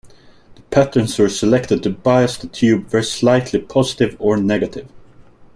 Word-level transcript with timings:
The 0.55 0.63
patterns 0.71 1.19
were 1.19 1.29
selected 1.29 1.83
to 1.83 1.91
bias 1.91 2.35
the 2.35 2.47
tube 2.47 2.87
very 2.87 3.03
slightly 3.03 3.59
positive 3.59 4.15
or 4.19 4.35
negative. 4.37 4.87